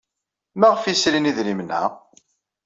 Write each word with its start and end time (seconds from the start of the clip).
Maɣef 0.59 0.83
ay 0.83 0.97
srin 0.97 1.29
idrimen-a? 1.31 1.83